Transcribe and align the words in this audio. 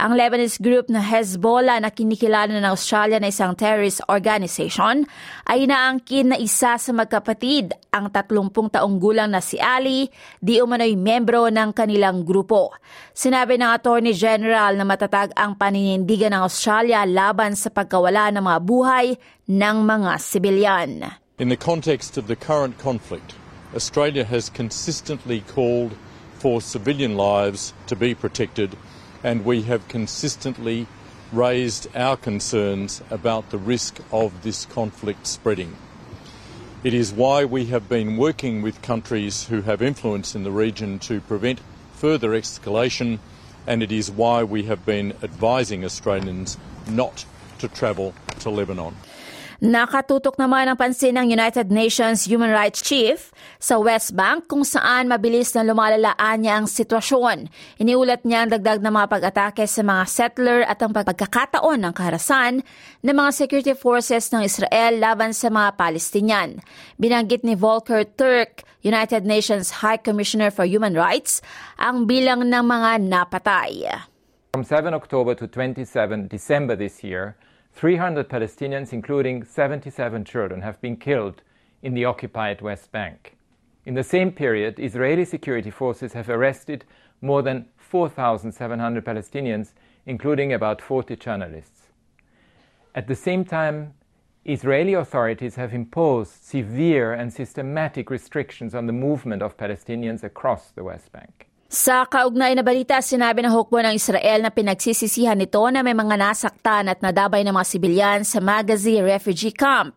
Ang 0.01 0.11
Lebanese 0.17 0.57
group 0.57 0.89
na 0.89 1.03
Hezbollah 1.03 1.77
na 1.77 1.93
kinikilala 1.93 2.49
ng 2.49 2.65
Australia 2.65 3.21
na 3.21 3.29
isang 3.29 3.53
terrorist 3.53 4.01
organization 4.09 5.05
ay 5.45 5.69
inaangkin 5.69 6.33
na 6.33 6.37
isa 6.41 6.79
sa 6.79 6.91
magkapatid 6.95 7.75
ang 7.91 8.09
30 8.09 8.79
taong 8.79 8.95
gulang 8.95 9.29
na 9.29 9.43
si 9.43 9.59
Ali, 9.59 10.07
di 10.39 10.63
umano'y 10.63 10.95
membro 10.95 11.51
ng 11.51 11.75
kanilang 11.75 12.23
grupo. 12.23 12.71
Sinabi 13.11 13.59
ng 13.59 13.69
Attorney 13.75 14.15
General 14.15 14.71
na 14.73 14.87
matatag 14.87 15.35
ang 15.35 15.59
paninindigan 15.59 16.31
ng 16.31 16.47
Australia 16.47 17.03
laban 17.03 17.58
sa 17.59 17.67
pagkawala 17.67 18.31
ng 18.31 18.43
mga 18.47 18.59
buhay 18.63 19.19
ng 19.51 19.77
mga 19.83 20.11
sibilyan. 20.23 20.91
In 21.35 21.51
the 21.51 21.59
context 21.59 22.15
of 22.15 22.31
the 22.31 22.39
current 22.39 22.79
conflict, 22.79 23.35
Australia 23.75 24.23
has 24.23 24.47
consistently 24.47 25.43
called 25.43 25.91
for 26.39 26.63
civilian 26.63 27.19
lives 27.19 27.75
to 27.91 27.99
be 27.99 28.15
protected 28.15 28.79
and 29.23 29.43
we 29.43 29.63
have 29.63 29.87
consistently 29.87 30.87
raised 31.31 31.87
our 31.95 32.17
concerns 32.17 33.03
about 33.11 33.49
the 33.49 33.57
risk 33.57 33.99
of 34.11 34.43
this 34.43 34.65
conflict 34.65 35.27
spreading. 35.27 35.75
It 36.83 36.93
is 36.93 37.11
why 37.11 37.43
we 37.43 37.65
have 37.65 37.89
been 37.89 38.15
working 38.15 38.61
with 38.61 38.81
countries 38.81 39.45
who 39.47 39.61
have 39.63 39.81
influence 39.81 40.33
in 40.33 40.43
the 40.43 40.51
region 40.51 40.97
to 40.99 41.19
prevent 41.19 41.59
further 41.93 42.29
escalation, 42.29 43.19
and 43.67 43.83
it 43.83 43.91
is 43.91 44.09
why 44.09 44.43
we 44.43 44.63
have 44.63 44.85
been 44.85 45.13
advising 45.21 45.83
Australians 45.83 46.57
not 46.87 47.25
to 47.59 47.67
travel 47.67 48.15
to 48.39 48.49
Lebanon. 48.49 48.95
Nakatutok 49.59 50.39
naman 50.39 50.71
ang 50.71 50.79
pansin 50.79 51.19
ng 51.19 51.35
United 51.35 51.67
Nations 51.67 52.23
Human 52.23 52.47
Rights 52.47 52.79
Chief 52.79 53.27
sa 53.59 53.75
West 53.75 54.15
Bank 54.15 54.47
kung 54.47 54.63
saan 54.63 55.11
mabilis 55.11 55.51
na 55.51 55.67
lumalalaan 55.67 56.39
niya 56.39 56.63
ang 56.63 56.67
sitwasyon. 56.71 57.51
Iniulat 57.75 58.23
niya 58.23 58.47
ang 58.47 58.55
dagdag 58.55 58.79
na 58.79 58.87
mga 58.87 59.11
pag-atake 59.11 59.67
sa 59.67 59.83
mga 59.83 60.03
settler 60.07 60.59
at 60.63 60.79
ang 60.79 60.95
pagkakataon 60.95 61.75
ng 61.75 61.91
kaharasan 61.91 62.63
ng 63.03 63.15
mga 63.19 63.31
security 63.35 63.75
forces 63.75 64.31
ng 64.31 64.47
Israel 64.47 64.95
laban 64.95 65.35
sa 65.35 65.51
mga 65.51 65.75
Palestinian. 65.75 66.63
Binanggit 66.95 67.43
ni 67.43 67.59
Volker 67.59 68.07
Turk, 68.07 68.63
United 68.87 69.27
Nations 69.27 69.83
High 69.83 69.99
Commissioner 69.99 70.55
for 70.55 70.63
Human 70.63 70.95
Rights, 70.95 71.43
ang 71.75 72.07
bilang 72.07 72.47
ng 72.47 72.63
mga 72.63 73.03
napatay. 73.11 73.91
From 74.55 74.63
7 74.63 74.95
October 74.95 75.35
to 75.35 75.51
27 75.51 76.31
December 76.31 76.79
this 76.79 77.03
year, 77.03 77.35
300 77.79 78.27
Palestinians, 78.27 78.91
including 78.91 79.41
77 79.45 80.25
children, 80.25 80.59
have 80.59 80.81
been 80.81 80.97
killed 80.97 81.43
in 81.81 81.93
the 81.93 82.03
occupied 82.03 82.61
West 82.61 82.91
Bank. 82.91 83.37
In 83.85 83.93
the 83.93 84.03
same 84.03 84.33
period, 84.33 84.81
Israeli 84.81 85.23
security 85.23 85.71
forces 85.71 86.11
have 86.11 86.29
arrested 86.29 86.83
more 87.21 87.41
than 87.41 87.67
4,700 87.77 89.05
Palestinians, 89.05 89.71
including 90.05 90.51
about 90.51 90.81
40 90.81 91.15
journalists. 91.15 91.83
At 92.95 93.07
the 93.07 93.15
same 93.15 93.45
time, 93.45 93.93
Israeli 94.43 94.95
authorities 94.95 95.55
have 95.55 95.73
imposed 95.73 96.43
severe 96.43 97.13
and 97.13 97.31
systematic 97.31 98.09
restrictions 98.09 98.75
on 98.75 98.87
the 98.87 98.93
movement 98.93 99.41
of 99.41 99.55
Palestinians 99.55 100.21
across 100.21 100.71
the 100.71 100.83
West 100.83 101.13
Bank. 101.13 101.48
Sa 101.69 102.09
kaugnay 102.09 102.57
na 102.57 102.65
balita, 102.65 102.97
sinabi 102.97 103.45
ng 103.45 103.53
hukbo 103.53 103.77
ng 103.77 103.93
Israel 103.93 104.41
na 104.41 104.49
pinagsisisihan 104.49 105.37
nito 105.37 105.61
na 105.69 105.85
may 105.85 105.93
mga 105.93 106.17
nasaktan 106.17 106.89
at 106.89 106.97
nadabay 107.05 107.45
ng 107.45 107.53
mga 107.53 107.69
sibilyan 107.69 108.19
sa 108.25 108.41
Magazi 108.41 108.97
refugee 109.05 109.53
camp. 109.53 109.93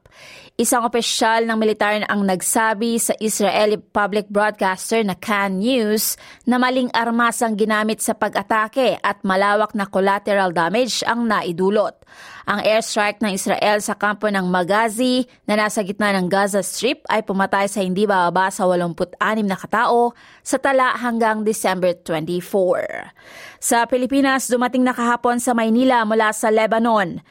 Isang 0.60 0.84
opisyal 0.84 1.48
ng 1.48 1.56
militar 1.56 2.04
ang 2.12 2.28
nagsabi 2.28 3.00
sa 3.00 3.16
Israeli 3.16 3.80
public 3.80 4.28
broadcaster 4.28 5.00
na 5.00 5.16
Can 5.16 5.64
News 5.64 6.20
na 6.44 6.60
maling 6.60 6.92
armas 6.92 7.40
ang 7.40 7.56
ginamit 7.56 8.04
sa 8.04 8.12
pag-atake 8.12 9.00
at 9.00 9.24
malawak 9.24 9.72
na 9.72 9.88
collateral 9.88 10.52
damage 10.52 11.00
ang 11.08 11.24
naidulot. 11.24 11.96
Ang 12.44 12.68
airstrike 12.68 13.24
ng 13.24 13.32
Israel 13.32 13.80
sa 13.80 13.96
kampo 13.96 14.28
ng 14.28 14.44
Magazi 14.44 15.24
na 15.48 15.56
nasa 15.56 15.80
gitna 15.80 16.12
ng 16.20 16.28
Gaza 16.28 16.60
Strip 16.60 17.08
ay 17.08 17.24
pumatay 17.24 17.64
sa 17.72 17.80
hindi 17.80 18.04
bababa 18.04 18.52
sa 18.52 18.68
86 18.68 19.16
na 19.48 19.56
katao 19.56 20.12
sa 20.44 20.60
tala 20.60 20.92
hanggang 21.00 21.48
December 21.48 21.96
24. 22.04 23.08
Sa 23.56 23.88
Pilipinas, 23.88 24.52
dumating 24.52 24.84
na 24.84 24.92
kahapon 24.92 25.40
sa 25.40 25.56
Maynila 25.56 26.04
mula 26.04 26.28
sa 26.36 26.52
Lebanon 26.52 27.24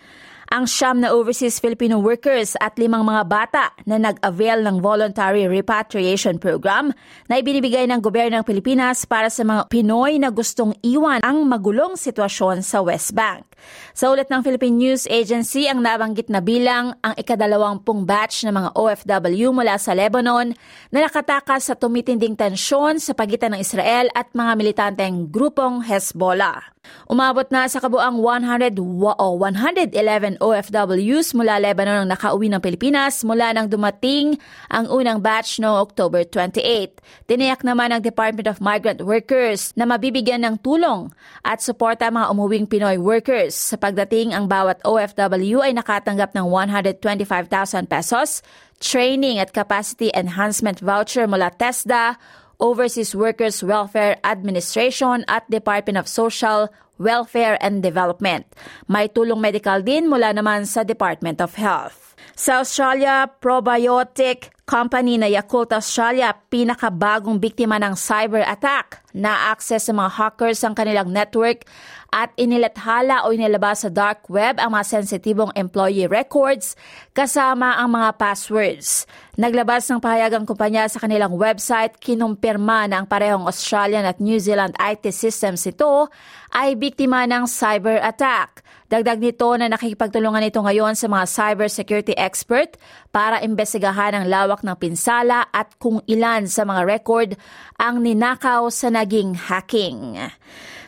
ang 0.51 0.67
siyam 0.67 0.99
na 0.99 1.15
overseas 1.15 1.63
Filipino 1.63 2.03
workers 2.03 2.59
at 2.59 2.75
limang 2.75 3.07
mga 3.07 3.23
bata 3.23 3.63
na 3.87 3.95
nag-avail 3.95 4.67
ng 4.67 4.83
voluntary 4.83 5.47
repatriation 5.47 6.35
program 6.35 6.91
na 7.31 7.39
ibinibigay 7.39 7.87
ng 7.87 8.03
gobyerno 8.03 8.43
ng 8.43 8.45
Pilipinas 8.45 9.07
para 9.07 9.31
sa 9.31 9.47
mga 9.47 9.71
Pinoy 9.71 10.19
na 10.19 10.27
gustong 10.27 10.75
iwan 10.83 11.23
ang 11.23 11.47
magulong 11.47 11.95
sitwasyon 11.95 12.67
sa 12.67 12.83
West 12.83 13.15
Bank. 13.15 13.50
Sa 13.91 14.11
ulat 14.11 14.31
ng 14.31 14.41
Philippine 14.45 14.77
News 14.77 15.03
Agency, 15.11 15.67
ang 15.67 15.83
nabanggit 15.83 16.31
na 16.31 16.39
bilang 16.39 16.95
ang 17.03 17.13
ikadalawampung 17.17 18.07
batch 18.07 18.47
ng 18.47 18.53
mga 18.55 18.69
OFW 18.73 19.49
mula 19.51 19.75
sa 19.75 19.91
Lebanon 19.91 20.55
na 20.89 20.99
nakatakas 21.03 21.67
sa 21.67 21.75
tumitinding 21.75 22.39
tensyon 22.39 22.97
sa 22.97 23.11
pagitan 23.11 23.55
ng 23.55 23.61
Israel 23.61 24.07
at 24.15 24.31
mga 24.31 24.53
militanteng 24.55 25.27
grupong 25.27 25.83
Hezbollah. 25.83 26.71
Umabot 27.05 27.45
na 27.53 27.69
sa 27.69 27.77
kabuang 27.77 28.17
100 28.23 28.73
o 28.79 29.27
111 29.37 30.41
OFWs 30.41 31.27
mula 31.37 31.61
Lebanon 31.61 32.03
ang 32.03 32.09
nakauwi 32.09 32.47
ng 32.49 32.63
Pilipinas 32.63 33.21
mula 33.21 33.53
nang 33.53 33.67
dumating 33.69 34.39
ang 34.71 34.89
unang 34.89 35.21
batch 35.21 35.61
noong 35.61 35.77
October 35.77 36.25
28. 36.25 36.97
Tiniyak 37.29 37.61
naman 37.61 37.93
ng 37.93 38.01
Department 38.01 38.47
of 38.49 38.63
Migrant 38.63 39.03
Workers 39.03 39.75
na 39.77 39.85
mabibigyan 39.85 40.41
ng 40.41 40.55
tulong 40.63 41.13
at 41.45 41.61
suporta 41.61 42.09
mga 42.09 42.31
umuwing 42.33 42.65
Pinoy 42.65 42.97
workers. 42.97 43.50
Sa 43.51 43.75
pagdating, 43.75 44.31
ang 44.31 44.47
bawat 44.47 44.79
OFW 44.87 45.59
ay 45.59 45.75
nakatanggap 45.75 46.31
ng 46.31 46.47
125,000 46.47 47.91
pesos, 47.91 48.39
training 48.79 49.37
at 49.37 49.51
capacity 49.51 50.07
enhancement 50.15 50.79
voucher 50.79 51.27
mula 51.27 51.51
TESDA, 51.59 52.15
Overseas 52.61 53.17
Workers 53.17 53.65
Welfare 53.65 54.21
Administration 54.21 55.25
at 55.27 55.43
Department 55.49 55.97
of 55.97 56.07
Social 56.07 56.69
Welfare 57.01 57.57
and 57.57 57.81
Development. 57.81 58.45
May 58.85 59.09
tulong 59.09 59.41
medical 59.41 59.81
din 59.81 60.05
mula 60.05 60.31
naman 60.31 60.69
sa 60.69 60.85
Department 60.85 61.41
of 61.41 61.57
Health. 61.57 62.13
Sa 62.37 62.61
Australia, 62.61 63.25
probiotic 63.41 64.53
company 64.65 65.19
na 65.19 65.27
Yakult 65.27 65.73
Australia 65.75 66.31
pinakabagong 66.49 67.41
biktima 67.41 67.81
ng 67.81 67.97
cyber 67.97 68.45
attack. 68.45 69.03
Na-access 69.11 69.91
sa 69.91 69.93
mga 69.93 70.09
hackers 70.15 70.63
ang 70.63 70.71
kanilang 70.71 71.11
network 71.11 71.67
at 72.11 72.31
inilathala 72.35 73.23
o 73.23 73.31
inilabas 73.31 73.83
sa 73.83 73.89
dark 73.91 74.27
web 74.27 74.59
ang 74.59 74.75
mga 74.75 74.99
sensitibong 74.99 75.51
employee 75.55 76.11
records 76.11 76.75
kasama 77.15 77.79
ang 77.79 77.95
mga 77.95 78.19
passwords. 78.19 79.07
Naglabas 79.39 79.87
ng 79.87 80.03
pahayag 80.03 80.35
ang 80.35 80.43
kumpanya 80.43 80.91
sa 80.91 80.99
kanilang 80.99 81.39
website, 81.39 81.95
kinumpirma 82.03 82.91
na 82.91 82.99
ang 82.99 83.07
parehong 83.07 83.47
Australian 83.47 84.03
at 84.03 84.19
New 84.19 84.39
Zealand 84.43 84.75
IT 84.75 85.07
systems 85.15 85.63
ito 85.63 86.11
ay 86.51 86.75
biktima 86.75 87.23
ng 87.23 87.47
cyber 87.47 87.95
attack. 88.03 88.59
Dagdag 88.91 89.23
nito 89.23 89.47
na 89.55 89.71
nakikipagtulungan 89.71 90.51
ito 90.51 90.59
ngayon 90.59 90.99
sa 90.99 91.07
mga 91.07 91.23
cybersecurity 91.23 92.11
expert 92.19 92.75
para 93.15 93.39
imbestigahan 93.39 94.11
ang 94.11 94.27
lawak 94.27 94.50
ng 94.59 94.75
pinsala 94.75 95.47
at 95.47 95.79
kung 95.79 96.03
ilan 96.03 96.51
sa 96.51 96.67
mga 96.67 96.83
record 96.83 97.39
ang 97.79 98.03
ninakaw 98.03 98.67
sa 98.67 98.91
naging 98.91 99.39
hacking. 99.39 100.19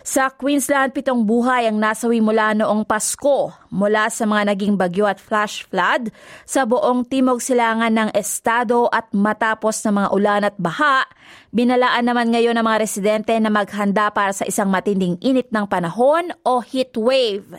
Sa 0.04 0.28
Queensland, 0.28 0.92
pitong 0.92 1.24
buhay 1.24 1.64
ang 1.64 1.80
nasawi 1.80 2.20
mula 2.20 2.52
noong 2.52 2.84
Pasko 2.84 3.56
mula 3.72 4.12
sa 4.12 4.28
mga 4.28 4.52
naging 4.52 4.76
bagyo 4.76 5.08
at 5.08 5.16
flash 5.16 5.64
flood 5.64 6.12
sa 6.44 6.68
buong 6.68 7.08
timog 7.08 7.40
silangan 7.40 7.88
ng 7.88 8.10
estado 8.12 8.92
at 8.92 9.08
matapos 9.16 9.80
ng 9.88 10.04
mga 10.04 10.10
ulan 10.12 10.44
at 10.44 10.60
baha, 10.60 11.08
binalaan 11.56 12.04
naman 12.04 12.36
ngayon 12.36 12.52
ng 12.52 12.68
mga 12.68 12.84
residente 12.84 13.32
na 13.40 13.48
maghanda 13.48 14.12
para 14.12 14.36
sa 14.36 14.44
isang 14.44 14.68
matinding 14.68 15.16
init 15.24 15.48
ng 15.56 15.64
panahon 15.72 16.36
o 16.44 16.60
heat 16.60 16.92
wave. 17.00 17.56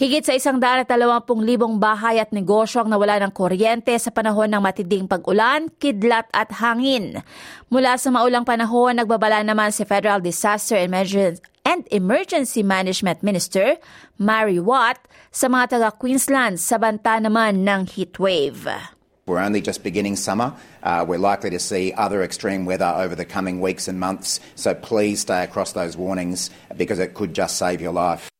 Higit 0.00 0.24
sa 0.24 0.32
isang 0.32 0.56
daan 0.64 0.82
at 0.82 0.88
dalawampung 0.88 1.44
libong 1.44 1.76
bahay 1.76 2.16
at 2.16 2.32
negosyo 2.32 2.80
ang 2.80 2.88
nawala 2.88 3.20
ng 3.20 3.36
kuryente 3.36 3.92
sa 4.00 4.08
panahon 4.08 4.48
ng 4.48 4.64
matinding 4.64 5.04
pag-ulan, 5.04 5.68
kidlat 5.76 6.24
at 6.32 6.56
hangin. 6.56 7.20
Mula 7.68 8.00
sa 8.00 8.08
maulang 8.08 8.48
panahon, 8.48 8.96
nagbabala 8.96 9.44
naman 9.44 9.68
si 9.76 9.84
Federal 9.84 10.24
Disaster 10.24 10.80
Emergency 10.80 11.51
and 11.64 11.86
Emergency 11.90 12.62
Management 12.62 13.22
Minister 13.22 13.78
Mary 14.18 14.58
Watt 14.58 14.98
sa 15.30 15.48
mga 15.48 15.78
taga 15.78 15.90
Queensland 15.94 16.58
sa 16.58 16.76
banta 16.78 17.22
naman 17.22 17.62
ng 17.62 17.86
heatwave. 17.86 18.66
We're 19.26 19.38
only 19.38 19.62
just 19.62 19.86
beginning 19.86 20.16
summer. 20.16 20.52
Uh, 20.82 21.06
we're 21.06 21.22
likely 21.22 21.50
to 21.50 21.62
see 21.62 21.94
other 21.94 22.22
extreme 22.26 22.66
weather 22.66 22.90
over 22.90 23.14
the 23.14 23.24
coming 23.24 23.62
weeks 23.62 23.86
and 23.86 24.00
months, 24.00 24.40
so 24.58 24.74
please 24.74 25.22
stay 25.22 25.44
across 25.46 25.72
those 25.72 25.96
warnings 25.96 26.50
because 26.76 26.98
it 26.98 27.14
could 27.14 27.32
just 27.32 27.56
save 27.56 27.80
your 27.80 27.94
life. 27.94 28.31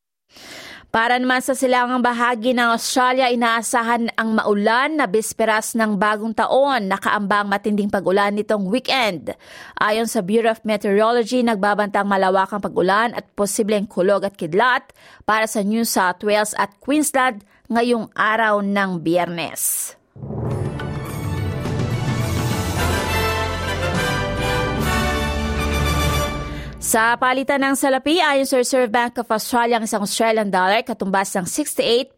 Para 0.93 1.17
naman 1.17 1.41
sa 1.41 1.57
silangang 1.57 2.05
bahagi 2.05 2.53
ng 2.53 2.69
Australia, 2.69 3.25
inaasahan 3.25 4.13
ang 4.13 4.37
maulan 4.37 5.01
na 5.01 5.09
bisperas 5.09 5.73
ng 5.73 5.97
bagong 5.97 6.37
taon. 6.37 6.85
Nakaambang 6.85 7.49
matinding 7.49 7.89
pag-ulan 7.89 8.37
nitong 8.37 8.69
weekend. 8.69 9.33
Ayon 9.81 10.05
sa 10.05 10.21
Bureau 10.21 10.53
of 10.53 10.61
Meteorology, 10.61 11.41
nagbabantang 11.41 12.05
malawakang 12.05 12.61
pag-ulan 12.61 13.17
at 13.17 13.25
posibleng 13.33 13.89
kulog 13.89 14.21
at 14.21 14.37
kidlat 14.37 14.93
para 15.25 15.49
sa 15.49 15.65
New 15.65 15.81
South 15.81 16.21
Wales 16.21 16.53
at 16.61 16.77
Queensland 16.77 17.41
ngayong 17.73 18.13
araw 18.13 18.61
ng 18.61 19.01
biyernes. 19.01 19.97
Sa 26.93 27.17
palitan 27.17 27.57
ng 27.65 27.73
salapi, 27.73 28.21
ayon 28.21 28.45
sa 28.45 28.61
Reserve 28.61 28.93
Bank 28.93 29.17
of 29.17 29.25
Australia, 29.33 29.81
ang 29.81 29.85
isang 29.89 30.05
Australian 30.05 30.53
dollar 30.53 30.85
katumbas 30.85 31.33
ng 31.33 31.49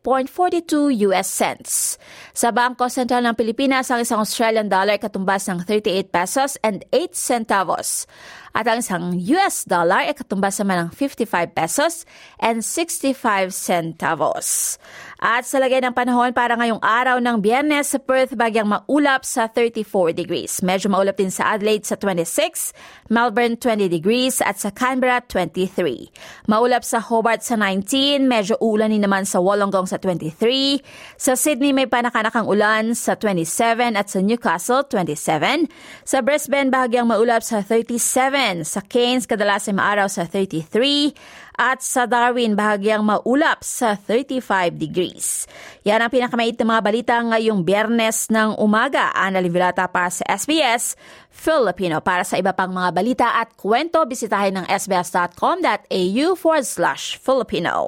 68.42 0.03 1.07
US 1.07 1.31
cents. 1.31 1.95
Sa 2.35 2.51
Bangko 2.51 2.91
Sentral 2.91 3.23
ng 3.23 3.39
Pilipinas, 3.39 3.87
ang 3.87 4.03
isang 4.03 4.19
Australian 4.19 4.67
dollar 4.67 4.99
katumbas 4.99 5.47
ng 5.47 5.63
38 5.63 6.11
pesos 6.11 6.59
and 6.67 6.83
8 6.91 7.15
centavos. 7.15 8.11
At 8.55 8.71
ang 8.71 8.79
isang 8.79 9.15
US 9.35 9.67
dollar 9.67 10.07
ay 10.07 10.15
katumbas 10.15 10.59
naman 10.63 10.87
ng 10.87 10.89
55 10.91 11.27
pesos 11.51 12.07
and 12.39 12.59
65 12.63 13.51
centavos. 13.51 14.79
At 15.19 15.43
sa 15.47 15.59
lagay 15.59 15.83
ng 15.83 15.95
panahon 15.95 16.31
para 16.31 16.55
ngayong 16.59 16.79
araw 16.79 17.23
ng 17.23 17.39
biyernes 17.43 17.91
sa 17.91 17.99
Perth, 17.99 18.35
bagyang 18.35 18.67
maulap 18.67 19.23
sa 19.27 19.47
34 19.51 20.15
degrees. 20.15 20.59
Medyo 20.63 20.91
maulap 20.91 21.19
din 21.19 21.31
sa 21.31 21.55
Adelaide 21.55 21.83
sa 21.87 21.99
26, 21.99 22.71
Melbourne 23.11 23.59
20 23.59 23.91
degrees 23.91 24.39
at 24.39 24.55
sa 24.55 24.71
Canberra 24.71 25.19
23. 25.23 26.47
Maulap 26.47 26.83
sa 26.87 26.99
Hobart 26.99 27.43
sa 27.43 27.59
19, 27.59 28.23
medyo 28.27 28.59
ulanin 28.63 29.03
naman 29.03 29.27
sa 29.27 29.43
Wollongong 29.43 29.87
sa 29.87 29.99
23. 29.99 30.83
Sa 31.19 31.35
Sydney 31.35 31.75
may 31.75 31.87
panakanakang 32.25 32.49
ulan 32.49 32.85
sa 32.97 33.13
27 33.13 33.93
at 33.93 34.09
sa 34.09 34.17
Newcastle 34.17 34.81
27. 34.89 35.69
Sa 36.01 36.25
Brisbane 36.25 36.73
bahagyang 36.73 37.05
maulap 37.05 37.45
sa 37.45 37.61
37 37.61 38.65
sa 38.65 38.81
Cairns, 38.81 39.29
kadalas 39.29 39.69
ay 39.69 39.77
maaraw 39.77 40.09
sa 40.09 40.25
33. 40.25 41.13
At 41.55 41.85
sa 41.85 42.09
Darwin, 42.09 42.57
bahagyang 42.57 43.05
maulap 43.05 43.61
sa 43.61 43.93
35 43.95 44.73
degrees. 44.73 45.45
Yan 45.85 46.01
ang 46.01 46.11
pinakamait 46.11 46.57
na 46.57 46.65
mga 46.65 46.81
balita 46.81 47.15
ngayong 47.21 47.61
biyernes 47.61 48.27
ng 48.33 48.57
umaga. 48.57 49.13
Ana 49.13 49.39
Livilata 49.39 49.85
para 49.85 50.09
sa 50.09 50.25
SBS 50.25 50.97
Filipino. 51.29 52.01
Para 52.01 52.25
sa 52.25 52.41
iba 52.41 52.51
pang 52.57 52.73
mga 52.73 52.89
balita 52.89 53.27
at 53.37 53.53
kwento, 53.53 54.01
bisitahin 54.03 54.59
ng 54.59 54.65
sbs.com.au 54.67 56.25
forward 56.33 56.65
slash 56.65 57.21
Filipino. 57.21 57.87